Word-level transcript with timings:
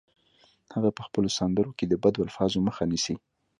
هغه 0.73 0.89
په 0.97 1.01
خپلو 1.07 1.29
سندرو 1.37 1.71
کې 1.77 1.85
د 1.87 1.93
بدو 2.03 2.19
الفاظو 2.25 2.57
مخه 2.67 2.83
نیسي 2.91 3.15